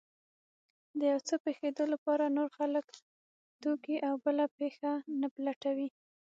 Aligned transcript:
د 0.99 1.01
يو 1.11 1.19
څه 1.27 1.35
پېښېدو 1.45 1.83
لپاره 1.93 2.25
نور 2.37 2.49
خلک، 2.57 2.85
توکي 3.61 3.95
او 4.07 4.13
بله 4.25 4.45
پېښه 4.59 4.91
نه 5.19 5.27
لټوي. 5.45 5.89